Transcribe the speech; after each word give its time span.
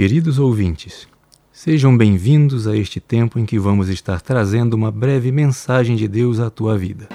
Queridos 0.00 0.38
ouvintes, 0.38 1.06
Sejam 1.52 1.94
bem-vindos 1.94 2.66
a 2.66 2.74
este 2.74 2.98
tempo 2.98 3.38
em 3.38 3.44
que 3.44 3.58
vamos 3.58 3.90
estar 3.90 4.18
trazendo 4.22 4.72
uma 4.72 4.90
breve 4.90 5.30
mensagem 5.30 5.94
de 5.94 6.08
Deus 6.08 6.40
à 6.40 6.48
tua 6.48 6.78
vida. 6.78 7.06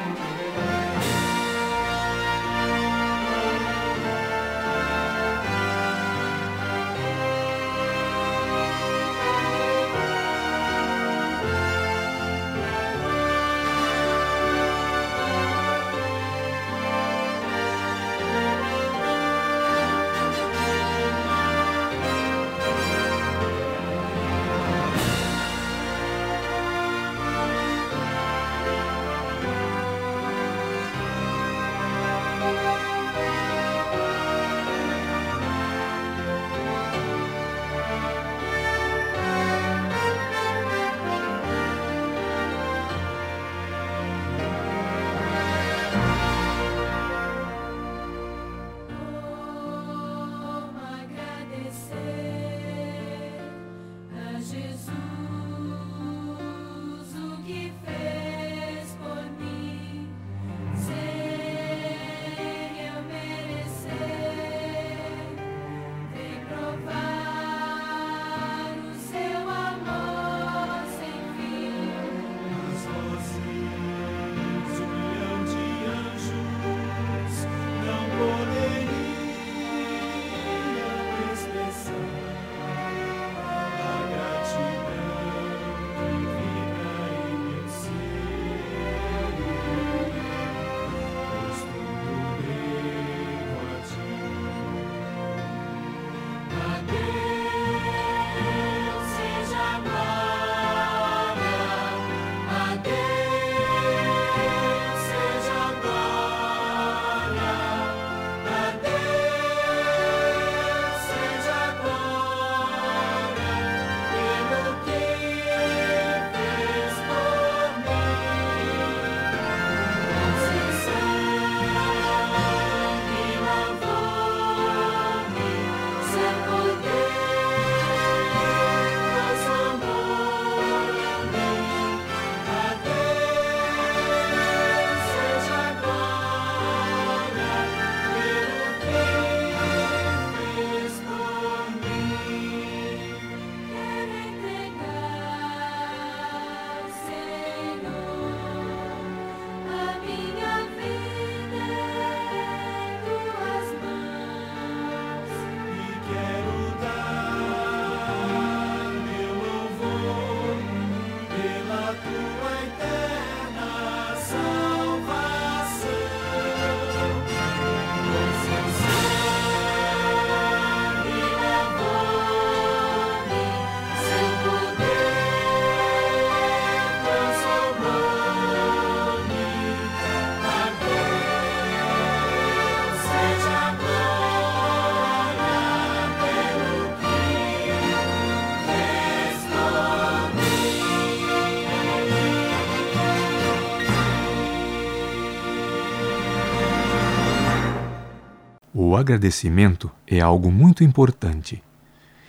O 198.77 198.93
agradecimento 198.97 199.89
é 200.05 200.19
algo 200.19 200.51
muito 200.51 200.83
importante. 200.83 201.63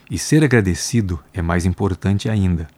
E 0.09 0.17
ser 0.17 0.45
agradecido 0.45 1.19
é 1.34 1.43
mais 1.43 1.67
importante 1.67 2.29
ainda. 2.29 2.69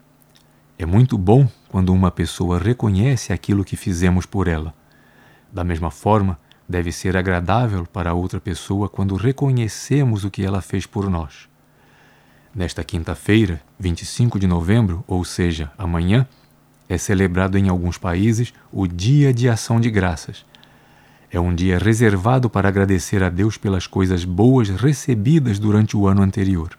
É 0.78 0.86
muito 0.86 1.18
bom 1.18 1.46
quando 1.68 1.92
uma 1.92 2.10
pessoa 2.10 2.58
reconhece 2.58 3.30
aquilo 3.30 3.62
que 3.62 3.76
fizemos 3.76 4.24
por 4.24 4.48
ela. 4.48 4.72
Da 5.52 5.62
mesma 5.62 5.90
forma, 5.90 6.40
deve 6.66 6.90
ser 6.90 7.14
agradável 7.14 7.84
para 7.84 8.14
outra 8.14 8.40
pessoa 8.40 8.88
quando 8.88 9.16
reconhecemos 9.16 10.24
o 10.24 10.30
que 10.30 10.46
ela 10.46 10.62
fez 10.62 10.86
por 10.86 11.10
nós. 11.10 11.46
Nesta 12.54 12.82
quinta-feira, 12.82 13.60
25 13.78 14.38
de 14.38 14.46
novembro, 14.46 15.04
ou 15.06 15.22
seja, 15.26 15.70
amanhã, 15.76 16.26
é 16.88 16.96
celebrado 16.96 17.58
em 17.58 17.68
alguns 17.68 17.98
países 17.98 18.54
o 18.72 18.86
Dia 18.86 19.30
de 19.30 19.46
Ação 19.46 19.78
de 19.78 19.90
Graças 19.90 20.46
é 21.30 21.38
um 21.38 21.54
dia 21.54 21.78
reservado 21.78 22.48
para 22.48 22.68
agradecer 22.68 23.22
a 23.22 23.28
Deus 23.28 23.56
pelas 23.56 23.86
coisas 23.86 24.24
boas 24.24 24.70
recebidas 24.70 25.58
durante 25.58 25.96
o 25.96 26.06
ano 26.06 26.22
anterior. 26.22 26.70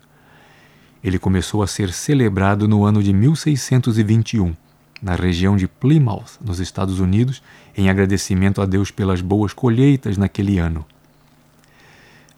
Ele 1.04 1.20
começou 1.20 1.62
a 1.62 1.68
ser 1.68 1.94
celebrado 1.94 2.68
no 2.68 2.84
ano 2.84 3.02
de 3.02 3.14
1621, 3.14 4.56
na 5.02 5.16
região 5.16 5.56
de 5.56 5.68
Plymouth, 5.68 6.40
nos 6.44 6.60
Estados 6.60 7.00
Unidos, 7.00 7.42
em 7.78 7.90
agradecimento 7.90 8.62
a 8.62 8.66
Deus 8.66 8.92
pelas 8.92 9.22
boas 9.22 9.54
colheitas 9.54 10.18
naquele 10.18 10.58
ano. 10.58 10.86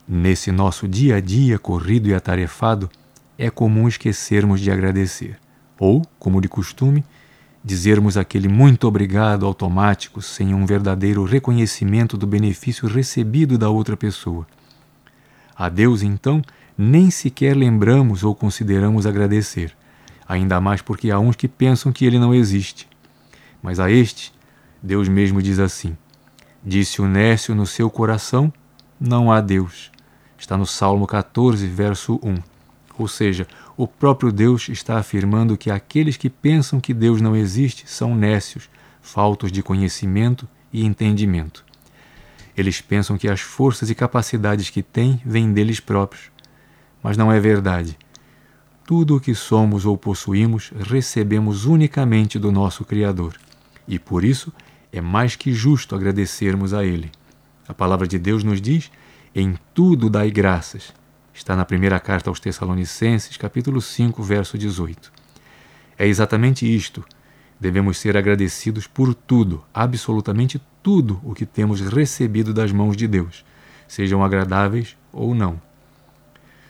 Nesse 0.07 0.51
nosso 0.51 0.87
dia 0.87 1.15
a 1.15 1.21
dia 1.21 1.57
corrido 1.57 2.09
e 2.09 2.13
atarefado, 2.13 2.89
é 3.37 3.49
comum 3.49 3.87
esquecermos 3.87 4.59
de 4.59 4.69
agradecer, 4.69 5.39
ou, 5.79 6.03
como 6.19 6.41
de 6.41 6.49
costume, 6.49 7.03
dizermos 7.63 8.17
aquele 8.17 8.47
muito 8.47 8.87
obrigado 8.87 9.45
automático 9.45 10.21
sem 10.21 10.53
um 10.53 10.65
verdadeiro 10.65 11.23
reconhecimento 11.23 12.17
do 12.17 12.25
benefício 12.25 12.87
recebido 12.87 13.57
da 13.57 13.69
outra 13.69 13.95
pessoa. 13.95 14.47
A 15.55 15.69
Deus, 15.69 16.01
então, 16.01 16.41
nem 16.77 17.11
sequer 17.11 17.55
lembramos 17.55 18.23
ou 18.23 18.33
consideramos 18.33 19.05
agradecer, 19.05 19.75
ainda 20.27 20.59
mais 20.59 20.81
porque 20.81 21.11
há 21.11 21.19
uns 21.19 21.35
que 21.35 21.47
pensam 21.47 21.91
que 21.91 22.05
ele 22.05 22.17
não 22.17 22.33
existe. 22.33 22.87
Mas 23.61 23.79
a 23.79 23.91
este, 23.91 24.33
Deus 24.81 25.07
mesmo 25.07 25.41
diz 25.41 25.59
assim: 25.59 25.95
Disse 26.63 27.01
o 27.01 27.07
Nécio 27.07 27.53
no 27.53 27.67
seu 27.67 27.89
coração: 27.89 28.51
Não 28.99 29.31
há 29.31 29.39
Deus. 29.39 29.91
Está 30.37 30.57
no 30.57 30.65
Salmo 30.65 31.05
14, 31.05 31.67
verso 31.67 32.19
1. 32.23 32.50
Ou 33.01 33.07
seja, 33.07 33.47
o 33.75 33.87
próprio 33.87 34.31
Deus 34.31 34.69
está 34.69 34.99
afirmando 34.99 35.57
que 35.57 35.71
aqueles 35.71 36.17
que 36.17 36.29
pensam 36.29 36.79
que 36.79 36.93
Deus 36.93 37.19
não 37.19 37.35
existe 37.35 37.89
são 37.89 38.13
nécios, 38.13 38.69
faltos 39.01 39.51
de 39.51 39.63
conhecimento 39.63 40.47
e 40.71 40.85
entendimento. 40.85 41.65
Eles 42.55 42.79
pensam 42.79 43.17
que 43.17 43.27
as 43.27 43.41
forças 43.41 43.89
e 43.89 43.95
capacidades 43.95 44.69
que 44.69 44.83
têm 44.83 45.19
vêm 45.25 45.51
deles 45.51 45.79
próprios. 45.79 46.29
Mas 47.01 47.17
não 47.17 47.31
é 47.31 47.39
verdade. 47.39 47.97
Tudo 48.85 49.15
o 49.15 49.19
que 49.19 49.33
somos 49.33 49.83
ou 49.83 49.97
possuímos 49.97 50.71
recebemos 50.81 51.65
unicamente 51.65 52.37
do 52.37 52.51
nosso 52.51 52.85
Criador. 52.85 53.35
E 53.87 53.97
por 53.97 54.23
isso 54.23 54.53
é 54.93 55.01
mais 55.01 55.35
que 55.35 55.51
justo 55.51 55.95
agradecermos 55.95 56.71
a 56.71 56.85
Ele. 56.85 57.09
A 57.67 57.73
palavra 57.73 58.07
de 58.07 58.19
Deus 58.19 58.43
nos 58.43 58.61
diz: 58.61 58.91
em 59.33 59.57
tudo 59.73 60.07
dai 60.07 60.29
graças. 60.29 60.93
Está 61.33 61.55
na 61.55 61.65
primeira 61.65 61.99
carta 61.99 62.29
aos 62.29 62.39
Tessalonicenses, 62.39 63.37
capítulo 63.37 63.81
5, 63.81 64.21
verso 64.21 64.57
18. 64.57 65.11
É 65.97 66.05
exatamente 66.05 66.65
isto. 66.65 67.05
Devemos 67.59 67.97
ser 67.97 68.17
agradecidos 68.17 68.85
por 68.85 69.15
tudo, 69.15 69.63
absolutamente 69.73 70.61
tudo 70.83 71.21
o 71.23 71.33
que 71.33 71.45
temos 71.45 71.79
recebido 71.79 72.53
das 72.53 72.71
mãos 72.71 72.97
de 72.97 73.07
Deus, 73.07 73.45
sejam 73.87 74.23
agradáveis 74.23 74.97
ou 75.13 75.33
não. 75.33 75.61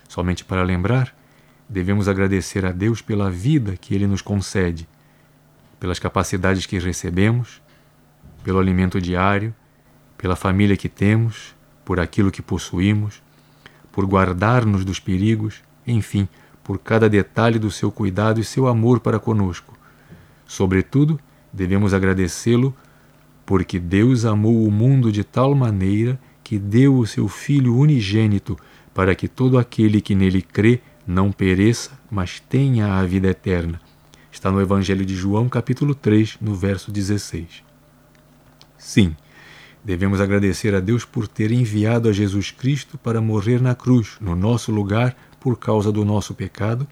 Somente 0.08 0.44
para 0.44 0.62
lembrar, 0.62 1.14
devemos 1.68 2.06
agradecer 2.06 2.64
a 2.64 2.70
Deus 2.72 3.02
pela 3.02 3.30
vida 3.30 3.76
que 3.76 3.94
Ele 3.94 4.06
nos 4.06 4.22
concede, 4.22 4.86
pelas 5.80 5.98
capacidades 5.98 6.66
que 6.66 6.78
recebemos, 6.78 7.60
pelo 8.44 8.60
alimento 8.60 9.00
diário, 9.00 9.54
pela 10.16 10.36
família 10.36 10.76
que 10.76 10.88
temos, 10.88 11.54
por 11.84 11.98
aquilo 11.98 12.30
que 12.30 12.42
possuímos, 12.42 13.22
por 13.92 14.06
guardar-nos 14.06 14.84
dos 14.84 14.98
perigos, 14.98 15.62
enfim, 15.86 16.26
por 16.64 16.78
cada 16.78 17.08
detalhe 17.08 17.58
do 17.58 17.70
seu 17.70 17.92
cuidado 17.92 18.40
e 18.40 18.44
seu 18.44 18.66
amor 18.66 19.00
para 19.00 19.18
conosco. 19.18 19.76
Sobretudo, 20.46 21.20
devemos 21.52 21.92
agradecê-lo 21.92 22.74
porque 23.44 23.78
Deus 23.78 24.24
amou 24.24 24.66
o 24.66 24.70
mundo 24.70 25.12
de 25.12 25.22
tal 25.22 25.54
maneira 25.54 26.18
que 26.42 26.58
deu 26.58 26.96
o 26.96 27.06
seu 27.06 27.28
Filho 27.28 27.76
unigênito 27.76 28.56
para 28.94 29.14
que 29.14 29.28
todo 29.28 29.58
aquele 29.58 30.00
que 30.00 30.14
nele 30.14 30.42
crê 30.42 30.80
não 31.06 31.32
pereça, 31.32 31.90
mas 32.10 32.40
tenha 32.40 32.94
a 32.94 33.04
vida 33.04 33.28
eterna. 33.28 33.80
Está 34.30 34.50
no 34.50 34.60
Evangelho 34.60 35.04
de 35.04 35.14
João, 35.14 35.48
capítulo 35.48 35.94
3, 35.94 36.38
no 36.40 36.54
verso 36.54 36.90
16. 36.90 37.62
Sim, 38.78 39.16
devemos 39.84 40.20
agradecer 40.20 40.74
a 40.74 40.80
Deus 40.80 41.04
por 41.04 41.26
ter 41.26 41.50
enviado 41.50 42.08
a 42.08 42.12
Jesus 42.12 42.50
Cristo 42.50 42.98
para 42.98 43.20
morrer 43.20 43.60
na 43.60 43.74
cruz, 43.74 44.16
no 44.20 44.36
nosso 44.36 44.70
lugar, 44.70 45.16
por 45.40 45.58
causa 45.58 45.90
do 45.90 46.04
nosso 46.04 46.34
pecado, 46.34 46.86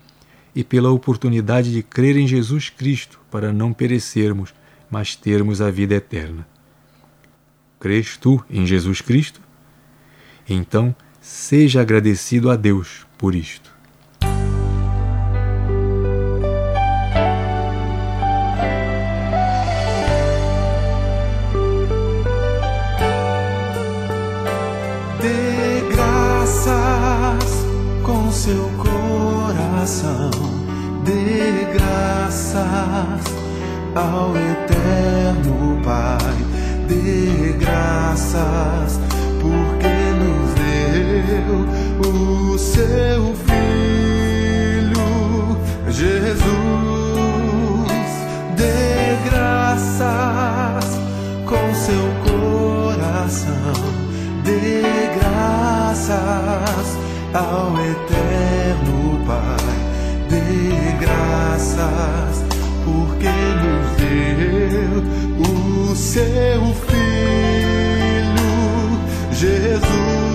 e 0.55 0.65
pela 0.65 0.91
oportunidade 0.91 1.73
de 1.73 1.83
crer 1.83 2.17
em 2.17 2.27
Jesus 2.27 2.69
Cristo 2.69 3.21
para 3.31 3.53
não 3.53 3.73
perecermos, 3.73 4.53
mas 4.91 5.15
termos 5.15 5.61
a 5.61 5.71
vida 5.71 5.95
eterna. 5.95 6.47
Crês 7.79 8.17
tu 8.17 8.45
em 8.51 8.67
Jesus 8.67 9.01
Cristo? 9.01 9.41
Então, 10.49 10.95
Seja 11.21 11.83
agradecido 11.83 12.51
a 12.51 12.57
Deus 12.57 13.07
por 13.19 13.35
isto. 13.35 13.71
Graças 32.81 33.35
ao 33.95 34.33
Eterno 34.37 35.81
Pai, 35.85 36.37
dê 36.89 37.53
graças 37.59 39.01
porque 39.41 39.91
o 42.09 42.59
seu 42.59 43.35
filho 43.35 43.61
Jesus. 45.89 46.41
Dê 48.57 49.17
graças 49.31 50.99
com 51.47 51.75
seu 51.75 52.09
coração, 52.25 53.75
dê 54.45 54.83
graças 55.19 56.99
ao 57.35 57.79
eterno 57.79 59.25
Pai, 59.27 59.77
dê 60.29 60.93
graças 60.99 62.50
porque 62.91 63.29
nos 63.63 63.87
deu 63.97 65.03
o 65.39 65.95
seu 65.95 66.75
filho 66.87 67.01
Jesus. 69.33 70.30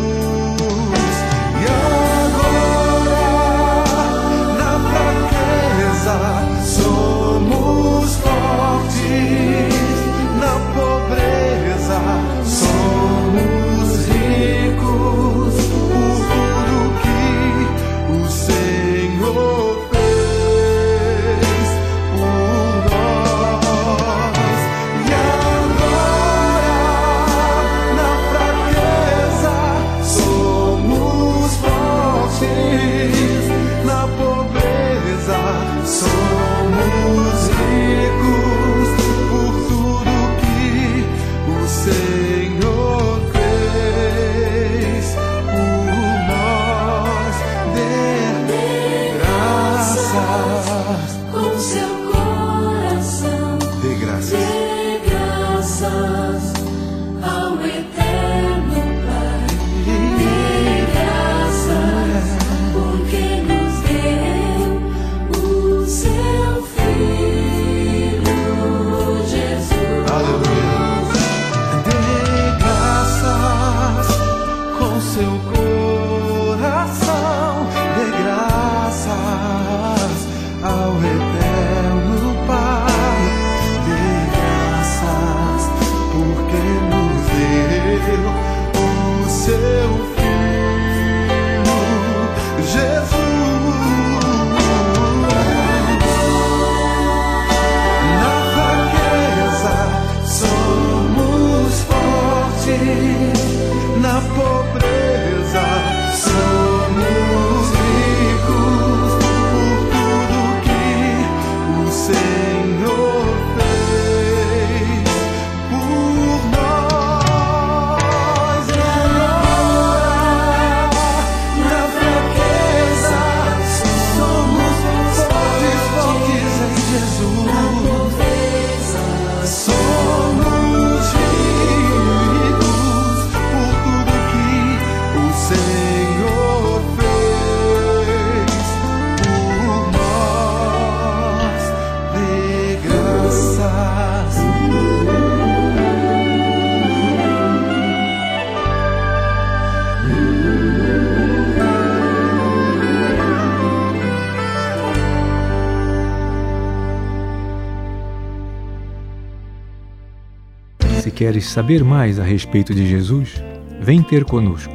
Queres 161.16 161.45
saber 161.45 161.81
mais 161.81 162.19
a 162.19 162.24
respeito 162.24 162.76
de 162.76 162.86
Jesus, 162.86 163.42
vem 163.80 164.04
ter 164.04 164.26
conosco. 164.26 164.74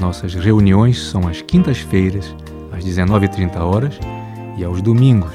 Nossas 0.00 0.34
reuniões 0.34 0.98
são 0.98 1.26
às 1.26 1.42
quintas-feiras, 1.42 2.34
às 2.72 2.84
19h30 2.84 3.92
e 4.56 4.64
aos 4.64 4.80
domingos, 4.80 5.34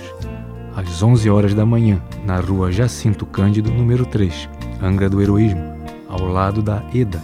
às 0.73 1.03
11 1.03 1.29
horas 1.29 1.53
da 1.53 1.65
manhã, 1.65 2.01
na 2.25 2.39
rua 2.39 2.71
Jacinto 2.71 3.25
Cândido, 3.25 3.69
número 3.69 4.05
3, 4.05 4.47
Angra 4.81 5.09
do 5.09 5.21
Heroísmo, 5.21 5.61
ao 6.07 6.25
lado 6.25 6.61
da 6.61 6.81
EDA. 6.93 7.21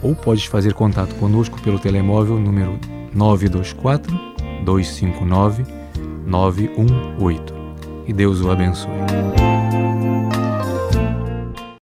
Ou 0.00 0.14
podes 0.14 0.44
fazer 0.44 0.74
contato 0.74 1.12
conosco 1.16 1.60
pelo 1.60 1.78
telemóvel 1.78 2.38
número 2.38 2.78
924 3.12 4.16
259 4.64 5.64
918. 6.24 7.54
E 8.06 8.12
Deus 8.12 8.40
o 8.40 8.50
abençoe. 8.50 9.45